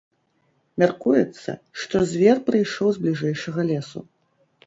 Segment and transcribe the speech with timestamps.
[0.83, 1.51] Мяркуецца,
[1.83, 3.99] што звер прыйшоў з бліжэйшага лесу.